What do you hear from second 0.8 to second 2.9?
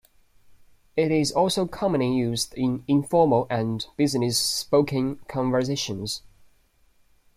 It is also commonly used in